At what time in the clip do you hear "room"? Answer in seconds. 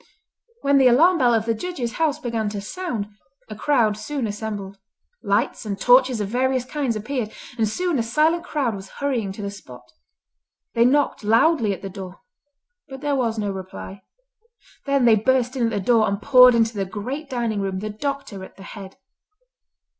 17.61-17.77